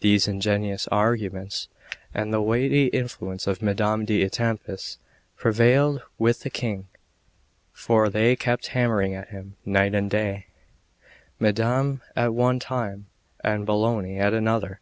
These 0.00 0.28
ingenious 0.28 0.86
arguments, 0.88 1.68
and 2.12 2.34
the 2.34 2.42
weighty 2.42 2.88
influence 2.88 3.46
of 3.46 3.62
Madame 3.62 4.04
d'Etampes, 4.04 4.98
prevailed 5.38 6.02
with 6.18 6.40
the 6.40 6.50
King; 6.50 6.88
for 7.72 8.10
they 8.10 8.36
kept 8.36 8.66
hammering 8.76 9.14
at 9.14 9.28
him 9.28 9.56
night 9.64 9.94
and 9.94 10.10
day, 10.10 10.48
Madame 11.40 12.02
at 12.14 12.34
one 12.34 12.58
time, 12.60 13.06
and 13.42 13.64
Bologna 13.64 14.18
at 14.18 14.34
another. 14.34 14.80